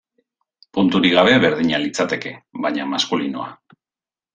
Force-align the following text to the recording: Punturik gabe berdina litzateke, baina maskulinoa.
Punturik 0.77 1.13
gabe 1.19 1.37
berdina 1.45 1.83
litzateke, 1.85 2.35
baina 2.67 2.93
maskulinoa. 2.97 3.51